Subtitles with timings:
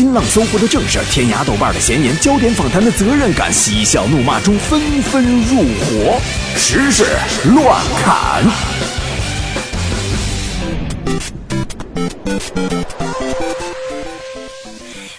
[0.00, 6.18] 新浪、搜狐的正事，天涯、豆瓣的闲言，焦点访谈的责任感，嬉笑怒骂中纷纷入伙，
[6.56, 7.04] 时事
[7.54, 8.42] 乱砍。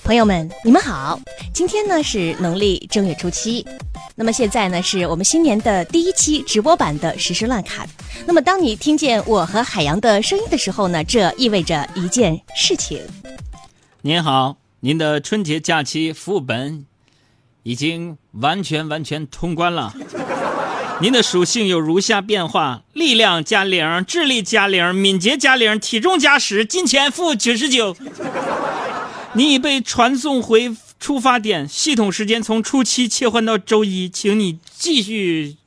[0.04, 1.20] 朋友们，你们好！
[1.54, 3.64] 今天呢是农历正月初七，
[4.16, 7.88] 那么现在呢是我们新年的第一期直播版的实时乱侃。
[8.26, 13.00] 那么当你听见我和海洋的声音的时候呢，这意味着一件事情。
[14.04, 16.88] 您好，您的春节假期副本
[17.62, 19.94] 已经完全完全通关了。
[21.00, 27.96] 您的属性有如下变化：力量加零，智力加零，敏捷加零，体重加十，金钱负九十九。
[29.34, 35.58] 你已被传送回出发点，系统时间从初七切换到周一，请你继续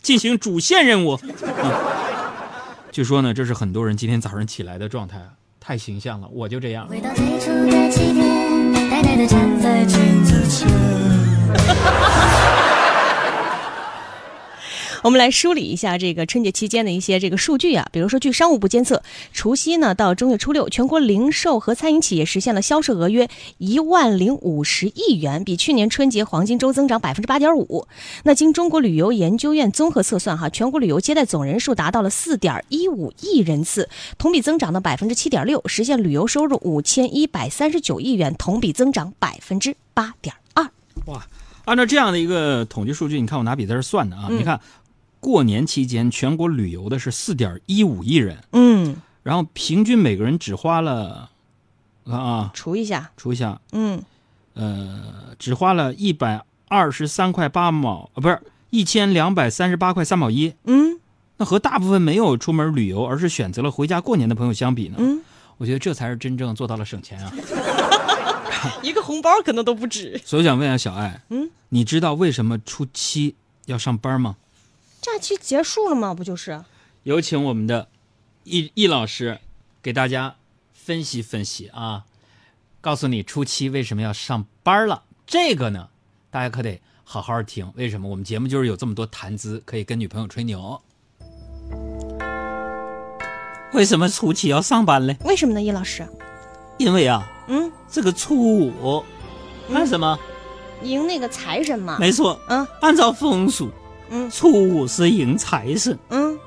[0.00, 1.20] 进行主线任务。
[2.90, 5.20] 据说呢，这是很多人今天早上起来的状态，
[5.60, 6.88] 太形象了，我就这样。
[6.88, 8.43] 回到最初的起点，
[9.04, 10.66] 呆呆站在镜子前。
[15.04, 19.02] 我们来梳理一下这个春节期间的一些这个数据啊，比如说，据商务部监测，
[19.34, 27.86] 除夕呢到正月初六，全国零售和餐饮企业实现了销售额约一万零五十亿元，比去年春节黄金周增长百分之八点五。
[28.22, 40.66] 那经中国旅游研究院综合测算，哈，全国旅游接待总人数达到了四点一五亿人次，同比增长的百分之七点六，实现旅游收入五千一百三十九亿元，同比增长百分之八点二。
[41.04, 41.26] 哇，
[41.66, 44.58] 按照这样的一个统计数据，你看我拿笔在这算的啊，嗯你看。
[45.24, 51.30] 过年期间，全国旅游的是四点一五亿人，嗯，然后平均每个人只花了，
[52.02, 54.02] 我看啊，除一下，除一下，嗯，
[54.52, 60.52] 呃，只花了一百二十三块八毛，啊，不是一千两百三十八块三毛一。
[60.64, 61.00] 嗯
[61.38, 65.22] 那和大部分没有出门旅游，而是选择了回家过年的朋友相比呢，嗯，
[65.56, 67.32] 我觉得这才是真正做到了省钱啊。
[68.82, 70.20] 一个红包可能都不止。
[70.22, 74.36] 所以想问一下小爱，嗯，你知道为什么初七要上班吗？
[75.04, 76.14] 假期结束了吗？
[76.14, 76.64] 不就是？
[77.02, 77.88] 有请我们的
[78.44, 79.38] 易易老师
[79.82, 80.36] 给大家
[80.72, 82.06] 分析分析啊，
[82.80, 85.02] 告诉你初七为什么要上班了。
[85.26, 85.90] 这个呢，
[86.30, 87.70] 大家可得好好听。
[87.76, 90.80] 为什么我们节目就是有这么多谈资，可以跟女朋友吹牛？
[93.74, 95.18] 为什么初七要上班嘞？
[95.26, 96.08] 为什么呢，易老师？
[96.78, 99.04] 因为啊，嗯，这个初五
[99.70, 100.18] 干什么？
[100.82, 101.98] 迎那个财神嘛。
[102.00, 103.70] 没错，嗯按照风俗，
[104.16, 105.98] 嗯初五是迎财神。
[106.10, 106.38] 嗯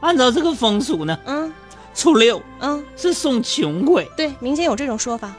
[0.00, 1.52] 按照这个风俗呢，嗯
[1.94, 4.10] 初六嗯，是送穷鬼。
[4.16, 5.32] 对，民间有这种说法。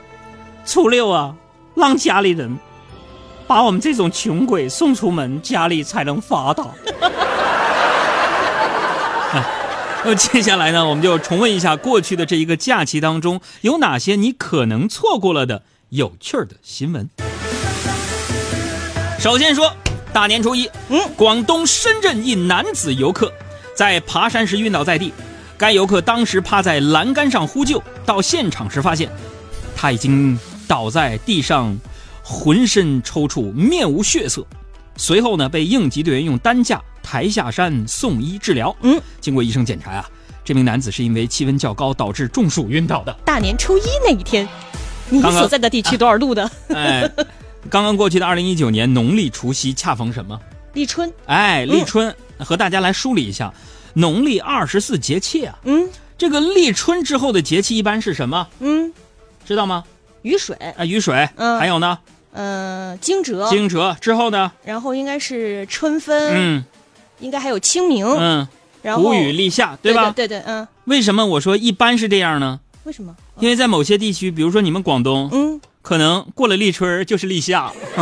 [0.66, 1.35] 初六啊，
[1.75, 2.57] 让家里人
[3.45, 6.63] 把我们这种穷鬼送出门，家里才能发达。
[9.33, 9.45] 哎
[10.05, 17.09] 那接下来呢，我们就重温一下过去的这一个假期当中有哪些你可能错过了的有趣儿的新闻。
[19.19, 19.73] 首先说，
[20.13, 23.34] 大年初一，嗯，广东深圳一男子游客
[23.75, 25.12] 在爬山时晕倒在地，
[25.57, 29.09] 该游客当时趴在栏杆上呼救，到现场时发现
[29.75, 30.38] 他已经
[30.68, 31.75] 倒在地上，
[32.22, 34.46] 浑身抽搐，面无血色。
[34.96, 38.73] 随后呢，被应急队员用担架抬下山送医治疗。
[38.81, 40.06] 嗯，经过医生检查呀、
[40.46, 43.12] 这名男子是因为气温较高导致中暑晕倒的。
[43.25, 44.47] 大年初一那一天，
[45.09, 46.52] 你所在的地区多少度的？
[46.69, 47.09] 哎，
[47.73, 50.39] 刚刚过去的二零一九年农历除夕恰逢什么？
[50.73, 51.11] 立春。
[51.25, 53.51] 哎，立春，和大家来梳理一下
[53.95, 55.57] 农历二十四节气啊。
[55.63, 58.47] 嗯这个立春之后的节气一般是什么？
[58.59, 58.94] 嗯，
[59.44, 59.84] 知道吗？
[60.22, 60.56] 雨水。
[60.78, 61.28] 啊，雨水。
[61.35, 61.97] 嗯还有呢，
[62.34, 63.50] 呃，惊蛰。
[63.50, 64.51] 惊蛰之后呢？
[64.63, 66.31] 然后应该是春分。
[66.35, 66.63] 嗯
[67.22, 68.05] 应该还有清明。
[68.05, 68.47] 嗯，
[68.84, 70.11] 然后谷雨立夏，对吧？
[70.11, 70.67] 对对对，嗯。
[70.84, 72.59] 为什么我说一般是这样呢？
[72.84, 73.16] 为什么？
[73.40, 77.71] 因为在某些地区，比如说你们广东，嗯，可能过了立春就是立夏。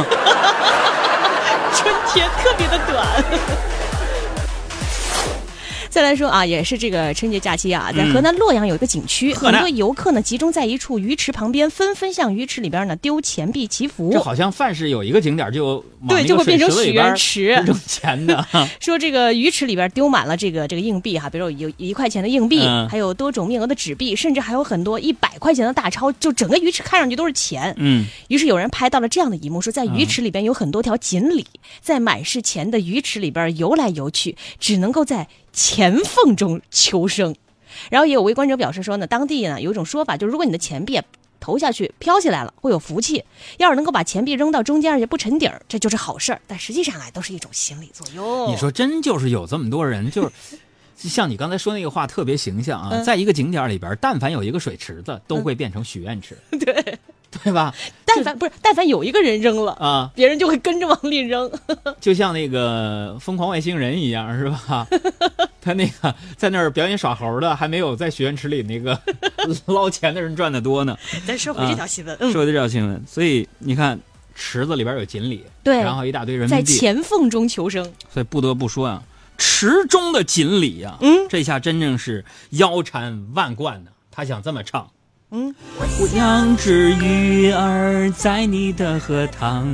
[1.73, 3.70] 春天特别的短。
[5.91, 14.19] 再来说啊，也是这个春节假期啊，在嗯河南洛阳有一个景区，很多游客呢集中在一处鱼池旁边，纷纷向鱼池里边呢丢钱币祈福这。
[14.23, 17.47] 好像凡是有一个景点，就对，就会变成许愿池。
[17.65, 18.47] 扔钱的。
[18.79, 27.75] 说这个鱼池里边丢满了这个这个硬币哈，比如有有一块钱的硬币，嗯还有多种面额的纸币，甚至还有很多一百块钱的大钞，就整个鱼池看上去都是钱。
[27.77, 31.45] 嗯，于是有人拍到了这样的一幕，说在鱼池里边有很多条锦鲤，
[31.81, 37.35] 在满是钱的鱼池里边游来游去，只能够在钱缝中求生。
[37.89, 40.99] 然后也有围观者表示说呢，当地呢有一种说法，就是如果你的钱币
[41.39, 43.23] 投下去飘起来了，会有福气；
[43.57, 46.41] 要是能够把钱币扔到中间而且不沉底儿，这就是好事儿。
[46.45, 48.51] 但实际上啊，都是一种心理作用。
[48.51, 56.37] 你说真就是有这么多人，就是像你刚才说那个话特别形象啊，嗯在一个景点里边，但凡有一个水池子，都会变成许愿池。
[56.59, 56.99] 对，
[57.43, 57.73] 对吧？
[58.15, 61.51] 但凡不是，但凡有一个人扔了，啊，别人就会跟着往里扔。
[61.99, 64.87] 就像那个疯狂外星人一样，是吧？
[65.61, 68.99] 他那个在那儿表演耍猴的，还没有在许愿池里那个
[69.67, 70.97] 捞钱的人赚的多呢。
[71.25, 73.99] 咱说回这条新闻，嗯，说回这条新闻，所以你看
[74.33, 77.83] 池子里边有锦鲤，对然后一大堆人在民币，钱缝中求生。
[78.11, 79.03] 所以不得不说啊，
[79.37, 83.91] 池中的锦鲤啊、嗯这下真正是腰缠万贯呢。
[84.09, 84.89] 他想这么唱。
[85.33, 89.65] 嗯，我养只鱼儿在你的荷塘，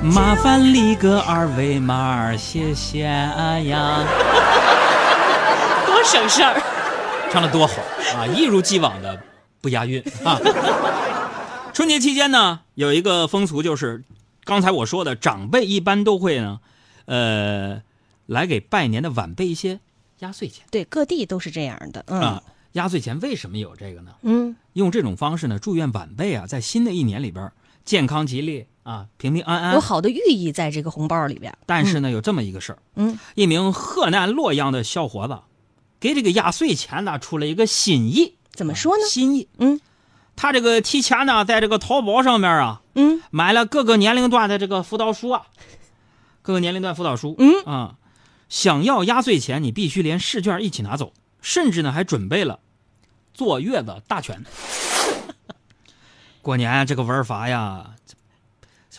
[0.00, 4.04] 麻烦立个二维码，谢谢呀。
[5.84, 6.62] 多省事儿。
[7.32, 7.82] 唱的多好
[8.16, 8.24] 啊！
[8.28, 9.20] 一如既往的
[9.60, 10.38] 不押韵啊。
[11.74, 14.04] 春节期间呢，有一个风俗就是，
[14.44, 16.60] 刚才我说的，长辈一般都会呢，
[17.06, 17.82] 呃，
[18.26, 19.80] 来给拜年的晚辈一些
[20.20, 22.04] 压岁钱、对，各地都是这样的。
[22.06, 22.42] 嗯啊。
[22.76, 24.12] 压岁钱为什么有这个呢？
[24.22, 27.50] 嗯，用这种方式呢，祝愿晚辈啊，在新的一年里边
[27.84, 29.74] 健康吉利啊，平平安安。
[29.74, 31.56] 有好的寓意在这个红包里边。
[31.64, 35.38] 但是呢，有这么一个事儿，嗯，一名河南洛阳的小伙子，
[35.98, 38.34] 给这个压岁钱呢出了一个心意。
[38.52, 39.04] 怎么说呢？
[39.08, 39.48] 心意。
[39.58, 39.80] 嗯
[40.38, 45.46] 他这个提前呢，在这个淘宝上面啊，嗯买了各个年龄段的这个辅导书啊，
[46.42, 47.34] 各个年龄段辅导书。
[47.38, 47.94] 嗯啊，
[48.50, 52.60] 想要压岁钱，你必须连试卷一起拿走，甚至呢还准备了
[53.36, 54.42] 坐月子大全。
[56.40, 57.90] 过年这个玩法呀，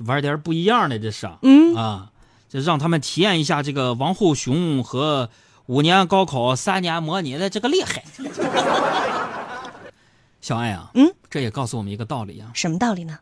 [0.06, 2.12] 玩点不一样的，这是啊嗯，啊，
[2.48, 5.32] 就让他们体验一下这个王后雄和
[5.66, 8.04] 五年高考三年模拟的这个厉害。
[10.40, 13.18] 小爱啊，嗯，这也告诉我们一个道理啊，什么道理呢？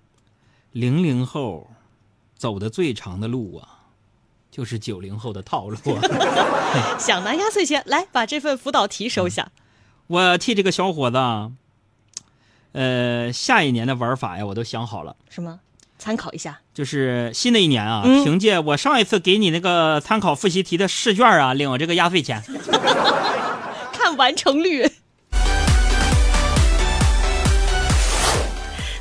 [0.74, 1.70] 零零后
[2.36, 3.80] 走的最长的路啊，
[4.52, 6.02] 就是九零后的套路啊。
[7.00, 9.50] 想拿压岁钱，来把这份辅导题收下。
[10.08, 11.52] 我替这个小伙子啊，
[12.74, 15.16] 呃，下一年的玩法呀，我都想好了。
[15.30, 15.60] 什么？
[15.98, 16.60] 参考一下。
[16.76, 22.44] 就是新的一年啊，嗯凭借我上一次给你那个参考复习题的试卷啊，领我这个压岁钱。
[23.92, 24.88] 看完成率。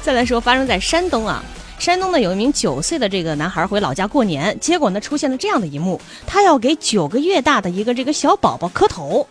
[0.00, 1.44] 再来说，发生在山东啊，
[1.78, 9.28] 山东呢有一名九岁的这个男孩回老家过年，结果呢出现了这样的一幕，他要给九个月大的一个这个小宝宝磕头。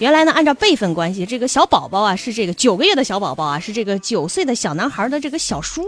[0.00, 5.84] 原来呢，按照辈分关系，这个小宝宝啊是这个九个月的小宝宝啊是这个九岁的小男孩的这个小叔，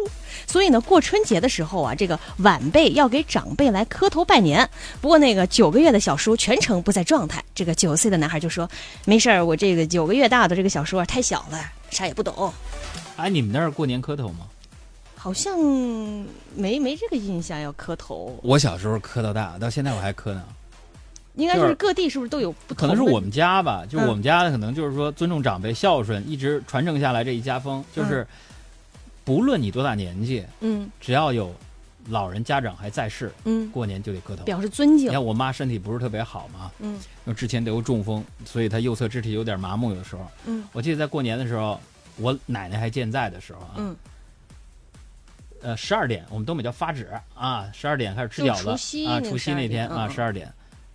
[0.46, 4.68] 所以呢，过春节的时候啊，这个晚辈要给长辈来磕头拜年。
[5.00, 8.68] 不过那个九个月的小叔全程不在状态，这个九岁的男孩就说
[9.06, 11.58] ：“没事儿，我这个九个月大的这个小叔啊太小了，
[11.88, 12.52] 啥也不懂。
[13.16, 14.46] 哎，你们那儿过年磕头吗？”
[15.16, 15.58] 好像
[16.54, 20.42] 没没这个印象要磕头，我小时候磕到大，到现在我还磕呢。
[21.34, 22.80] 应该是是各地是不是都有不同的？
[22.80, 28.26] 可能是我们家吧，就我们家可能就是说尊重长辈、孝顺，一直传承下来这一家风，就是
[29.24, 31.54] 不论你多大年纪，嗯只要有
[32.08, 34.44] 老人家长还在世，嗯过年就得磕头。
[34.44, 35.10] 表示尊敬你。
[35.10, 40.26] 看我妈身体不是特别好嘛，嗯因为之前得过中风，所以她右侧肢体有点麻木，有的时候。
[40.46, 41.80] 嗯我记得在过年的时候，
[42.16, 43.96] 我奶奶还健在的时候啊，嗯，
[45.62, 50.52] 呃，十二点我们东北叫发指啊，十二点开始吃饺子啊，除夕那个除夕那天12啊，十二点，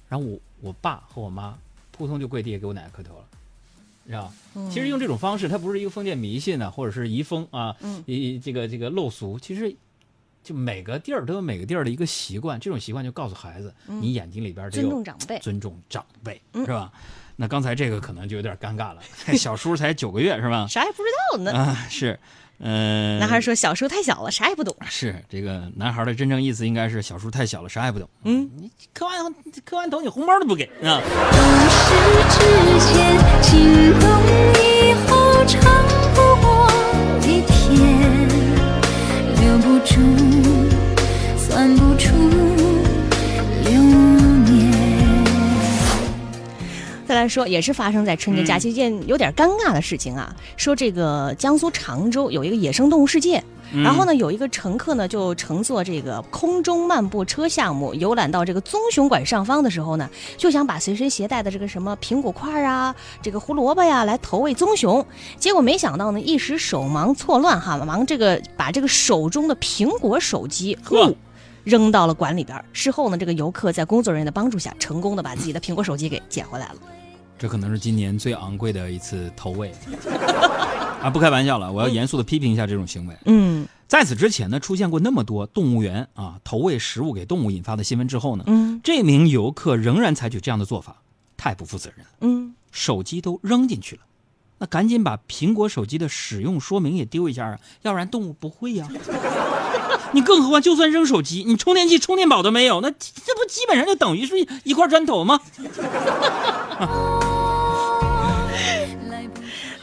[0.10, 1.58] 然后我我爸和我妈
[1.92, 3.26] 扑通就跪地下给我奶奶磕头了，
[4.04, 4.32] 你知道？
[4.56, 9.76] 嗯其实用这种方式，它不是一个封建迷信呢、或者是遗风啊，嗯一这个这个陋俗，其实
[10.44, 15.40] 就每个地儿都有每个地儿的一个习惯，这种习惯就告诉孩子，你眼睛里边得尊重长辈。
[15.40, 16.92] 尊重长辈，嗯是吧？
[17.36, 19.02] 那刚才这个可能就有点尴尬了，
[19.38, 20.66] 小叔才九个月是吧？
[20.68, 21.52] 啥也不知道呢。
[21.52, 22.20] 啊，是，
[22.60, 24.76] 嗯、男孩说：“小叔太小了，啥也不懂。
[24.90, 28.10] 是这个男孩的真正意思应该是小叔太小了，啥也不懂。
[28.24, 29.34] 嗯，你磕完
[29.64, 31.00] 磕完头，你红包都不给啊。
[31.32, 31.94] 懂事
[32.32, 32.40] 之
[32.88, 34.10] 前，心动
[34.64, 35.62] 以后长
[36.16, 36.68] 不过
[37.22, 38.28] 一天，
[39.40, 40.02] 留不住，
[41.38, 42.08] 算不出
[47.18, 50.34] 来说，也是发生在春节假期一件有点尴尬的事情啊。
[50.56, 53.44] 说这个江苏常州有一个野生动物世界，
[53.74, 65.06] 嗯然后呢，有一个乘客呢就乘坐这个空中漫步车项目游览到这个棕熊馆上方的时候呢，就想把随身携带的这个什么苹果块啊、这个胡萝卜呀来投喂棕熊，
[65.38, 71.14] 结果没想到呢，一时手忙错乱哈，忙这个把这个手中的苹果手机呵
[71.64, 72.64] 扔到了馆里边。
[72.72, 76.76] 事后呢，这个游客在工作人员的帮助下，成功的把自己的苹果手机给捡回来了。
[77.40, 79.72] 这可能是今年最昂贵的一次投喂
[81.02, 81.10] 啊！
[81.10, 83.16] 不开玩笑了，我要严肃的批评一下这种行为。
[83.26, 90.98] 嗯在此之前呢，出现过那么多动物园啊投喂食物给动物引发的新闻之后呢，嗯这名游客仍然采取这样的做法，
[91.38, 92.12] 太不负责任了。
[92.22, 94.02] 嗯，手机都扔进去了，
[94.58, 98.88] 那赶紧把苹果手机的使用说明也丢一下啊，要不然动物不会呀、
[100.12, 105.40] 你更何况，就算扔手机，你充电器、充电宝都没有，那这不基本上就等于是一块砖头吗？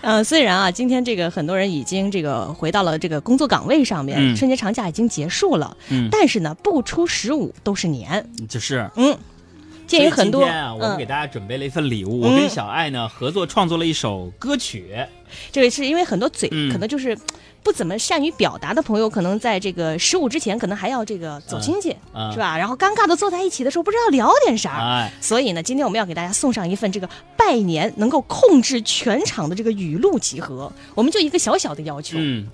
[0.05, 8.89] 呃，虽然啊，今天这个很多人已经这个回到了这个工作岗位上面，嗯春节长假已经结束了，嗯但是呢，不出十五都是年，就是。
[8.97, 9.17] 嗯，
[9.87, 14.95] 鉴于很多，今天啊，我们给嗯，大家准备了一份礼物，嗯我跟小爱呢合作创作了一首歌曲。
[15.51, 17.17] 这个是因为很多嘴、嗯可能就是
[17.65, 22.59] 不怎么善于表达的朋友，可能在这个十五之前，可能还要这个走亲戚，嗯嗯是吧？
[22.59, 24.77] 然后尴尬的坐在一起的时候，不知道聊点啥。
[24.79, 32.47] 哎，所以呢，今天我们要给大家送上一份这个拜年能够控制全场的这个语录集合，我们就一个小小的要求，嗯，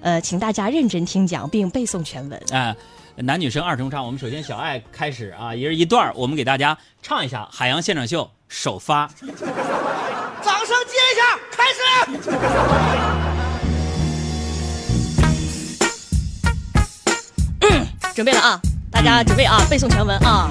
[0.00, 2.42] 呃，请大家认真听讲并背诵全文。
[2.50, 2.74] 哎，
[3.14, 9.08] 男女生二重唱，我们首先小爱开始啊，一人一段，我们给大家唱一下《海洋现场秀》首发。
[9.16, 13.35] 掌声接一下，开始。
[18.16, 18.58] 准备了啊，
[18.90, 20.50] 大家准备啊，背诵全文啊。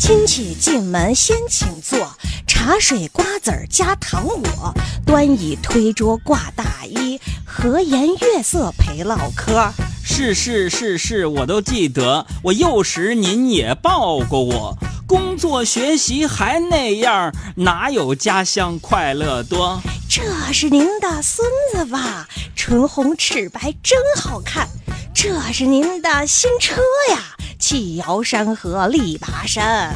[0.00, 2.10] 亲戚进门先请坐，
[2.46, 4.72] 茶水瓜子儿加糖果，
[5.04, 9.70] 端椅推桌挂大衣，和颜悦色陪唠嗑。
[10.02, 14.78] 是是是是，我都记得，我幼时您也抱过我。
[15.06, 19.82] 工作学习还那样，哪有家乡快乐多？
[20.18, 22.26] 这是您的孙子吧？
[22.54, 24.66] 唇红齿白，真好看。
[25.14, 26.80] 这是您的新车
[27.10, 29.94] 呀，气摇山河力拔山。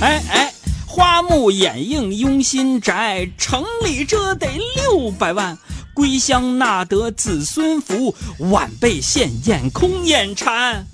[0.00, 0.54] 哎哎，
[0.86, 4.46] 花木掩映拥新宅，城里这得
[4.76, 5.58] 六百万。
[5.92, 10.86] 归乡纳得子孙福，晚辈献宴空眼馋。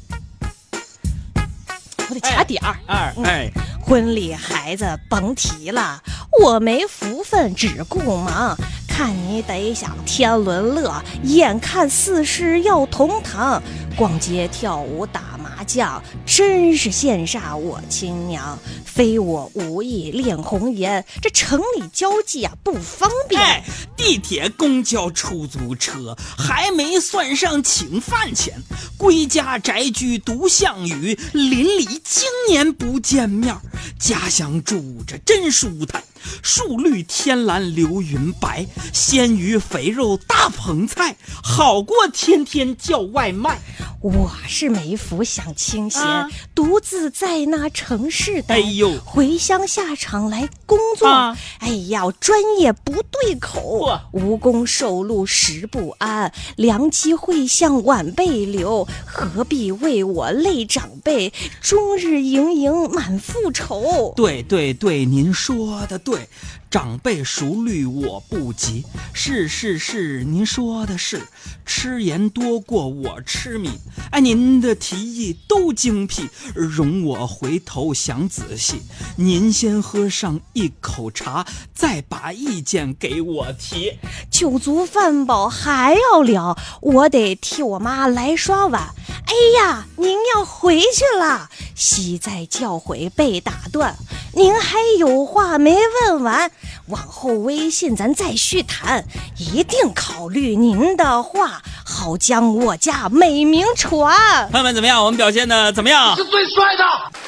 [2.13, 2.77] 我得掐点儿。
[2.87, 3.51] 二哎，
[3.81, 6.03] 婚礼孩子甭提了，
[6.43, 8.55] 我没福分只顾忙。
[8.93, 13.61] 看你得享天伦乐，眼看四世要同堂。
[13.97, 18.59] 逛街跳舞打麻将，真是羡煞我亲娘。
[18.85, 23.41] 非我无意恋红颜，这城里交际啊不方便。
[23.41, 23.65] 哎，
[23.97, 28.63] 地铁、公交、出租车还没算上请饭钱，
[28.99, 33.57] 归家宅居独项羽，邻里经年不见面，
[33.99, 36.03] 家乡住着真舒坦，
[36.43, 43.61] 树绿天蓝流云白，鲜鱼肥肉大棚菜，好过天天叫外卖。
[44.03, 46.29] 我是没福享清闲，啊。
[46.55, 48.57] 独自在那城市待。
[48.57, 48.99] 哎呦。
[49.05, 51.39] 回乡下场来工作，啊。
[51.61, 64.13] 哎呀，专业不对口，无功受禄食不安，良机会向晚辈留，何必为我累长辈，终日营营满腹愁。
[64.17, 66.29] 对对对，您说的对，
[66.73, 68.83] 长辈熟虑我不急。
[69.13, 71.21] 是是是，您说的是，
[71.67, 73.79] 吃盐多过我吃米。
[74.11, 78.81] 哎，您的提议都精辟，容我回头想仔细。
[79.17, 83.99] 您先喝上一口茶，再把意见给我提。
[84.31, 88.95] 酒足饭饱还要聊，我得替我妈来刷碗。
[89.27, 93.95] 哎呀，您要回去了，喜在教诲被打断，
[94.33, 95.77] 您还有话没
[96.07, 96.51] 问完，
[96.87, 99.05] 往后微信咱再续谈，
[99.39, 104.49] 一定考虑您的话，好将我家美名传。
[104.51, 105.05] 朋友们怎么样？
[105.05, 106.17] 我们表现的怎么样？
[106.17, 106.85] 是最帅的。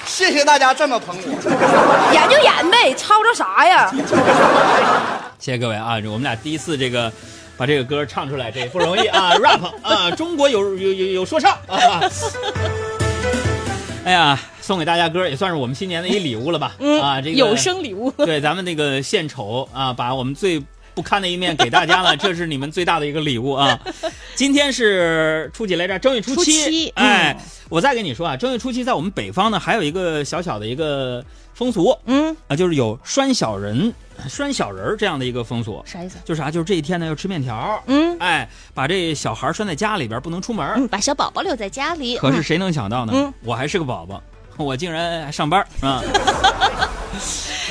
[0.07, 2.13] 谢谢大家这么捧我。
[2.13, 3.91] 演就演呗，吵吵啥呀？
[5.39, 5.95] 谢谢各位啊！
[6.07, 7.13] 我们俩第一次这个
[7.57, 9.33] 把这个歌唱出来，这也不容易啊！
[9.41, 12.01] rap 啊，中国有有有有说唱啊！
[14.05, 16.75] 哎呀，送给大家歌也算是我们新年的一礼物了吧？
[17.03, 18.11] 啊，这个有声礼物。
[18.25, 20.59] 对咱们那个献丑啊，把我们最
[20.95, 23.79] 不堪的一面给大家了，这是你们最大的一个礼物啊！
[24.35, 25.99] 今天是初几来着？
[25.99, 33.93] 正月初初七哎嗯，我再跟你说啊，正月初七在我们北方呢，还有一个小小的一个风俗嗯，啊，就是有拴小人、
[34.27, 35.83] 拴小人儿这样的一个风俗。
[35.85, 36.17] 啥意思？
[36.25, 36.51] 就是啥？
[36.51, 40.67] 就是这一天呢要吃面条，嗯哎，把这小孩拴在家里边，不能出门。
[40.77, 42.17] 嗯，把小宝宝留在家里。
[42.17, 43.13] 可是谁能想到呢？
[43.15, 44.23] 嗯我还是个宝宝，
[44.65, 46.03] 我竟然还上班啊！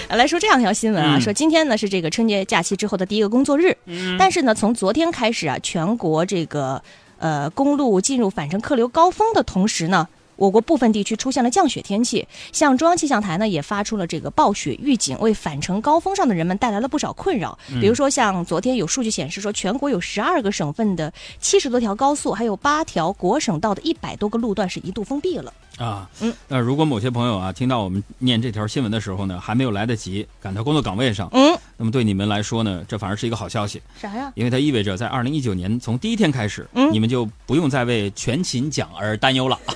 [0.08, 6.82] 呃 来说这样一条新闻啊，嗯说今天呢是这个春节假期之后的第一个工作日，嗯但是呢，从昨天开始啊，全国这个
[7.20, 17.58] 呃公路进入返程客流高峰的同时呢，我国部分地区出现了降雪天气，像中央气象台呢也发出了这个暴雪预警，为返程高峰上的人们带来了不少困扰。
[17.82, 25.54] 比如说，像昨天有数据显示说，全国有十二个省份的七十多条高速，还有八条国省道的一百多个路段是一度封闭了。
[25.78, 34.32] 啊，嗯，那如果某些朋友啊听到我们念这条新闻的时候呢，还没有来得及赶到工作岗位上，嗯，那么对你们来说呢，这反而是一个好消息，啥呀？
[34.36, 39.60] 因为它意味着在二零一九年从第一天开始，嗯你们就不用再为全勤奖而担忧了。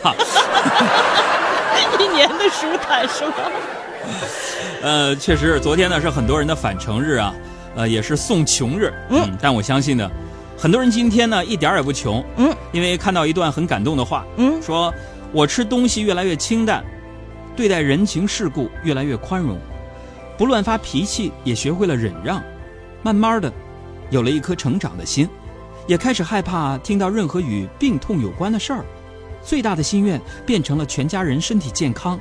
[2.00, 3.34] 一年的舒坦是吗？
[4.82, 7.36] 呃，确实，昨天呢是很多人的返程日啊，
[7.76, 8.94] 呃，也是送穷日。
[9.10, 10.10] 嗯但我相信呢，
[10.58, 12.24] 很多人今天呢一点儿也不穷。
[12.38, 14.94] 嗯，因为看到一段很感动的话，嗯说
[15.34, 16.82] 我吃东西越来越清淡，
[17.54, 19.58] 对待人情世故越来越宽容，
[20.38, 22.42] 不乱发脾气，也学会了忍让，
[23.02, 23.52] 慢慢的，
[24.12, 25.28] 有了一颗成长的心，
[25.88, 28.86] 也开始害怕听到任何与病痛有关的事儿。
[29.42, 32.20] 最大的心愿变成了全家人身体健康。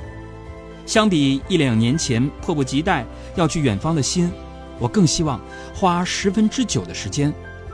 [0.85, 3.05] 相比一两年前迫不及待
[3.35, 4.31] 要去远方的心，
[4.79, 5.39] 我更希望
[5.75, 7.33] 花十分之九的时间，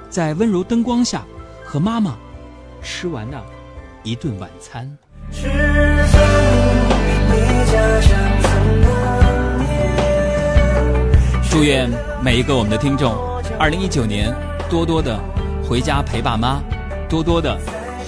[0.10, 1.24] 在温柔灯光下
[1.64, 2.18] 和妈妈
[2.82, 3.42] 吃完那
[4.04, 4.98] 一顿晚餐。
[11.53, 11.88] 祝愿
[12.19, 13.13] 每一个我们的听众，
[13.60, 14.36] 二零一九年
[14.72, 15.19] 多多的
[15.63, 16.60] 回家陪爸妈，
[17.07, 17.55] 多多的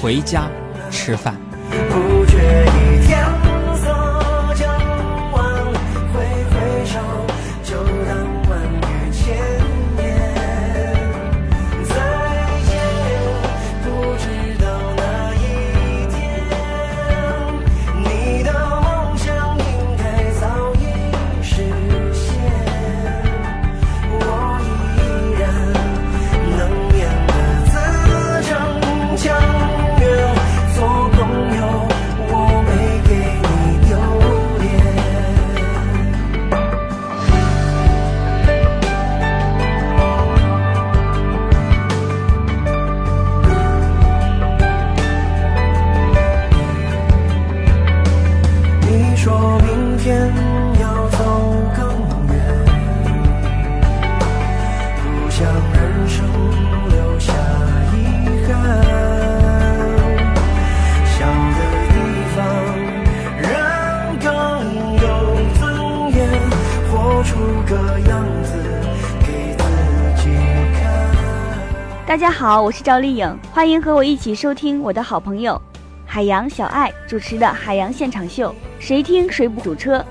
[0.02, 0.50] 回家
[0.90, 1.36] 吃饭。
[49.26, 50.32] 说明天
[50.80, 51.18] 要走
[51.76, 51.84] 更
[52.28, 52.38] 远，
[55.02, 56.24] 不想人生
[56.92, 57.34] 留下
[57.92, 57.98] 遗
[58.46, 58.54] 憾。
[61.10, 61.26] 小
[61.58, 61.96] 的地
[62.36, 62.38] 方，
[63.42, 63.50] 人
[64.22, 64.30] 更
[64.94, 65.04] 有
[65.58, 65.60] 尊
[66.14, 66.30] 严，
[66.92, 67.34] 活出
[67.68, 68.12] 个样
[68.44, 68.48] 子
[69.22, 69.60] 给自
[70.22, 70.30] 己
[70.80, 70.80] 看。
[72.06, 75.60] 大家好，我是赵丽颖，欢迎和我一起收听我的好朋友
[76.16, 78.50] 海洋小爱主持的《海洋现场秀》，
[78.80, 80.02] 谁听谁不堵车。